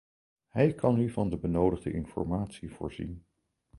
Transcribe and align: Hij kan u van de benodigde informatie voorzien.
Hij 0.47 0.73
kan 0.73 0.99
u 0.99 1.09
van 1.09 1.29
de 1.29 1.37
benodigde 1.37 1.91
informatie 1.91 2.71
voorzien. 2.73 3.25